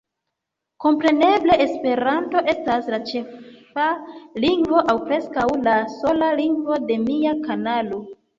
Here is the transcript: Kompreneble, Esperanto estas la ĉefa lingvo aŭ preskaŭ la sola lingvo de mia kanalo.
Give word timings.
Kompreneble, 0.83 1.57
Esperanto 1.65 2.41
estas 2.53 2.89
la 2.93 2.99
ĉefa 3.09 3.85
lingvo 4.47 4.81
aŭ 4.95 4.97
preskaŭ 5.05 5.45
la 5.69 5.77
sola 5.99 6.33
lingvo 6.41 6.81
de 6.89 6.99
mia 7.05 7.37
kanalo. 7.47 8.03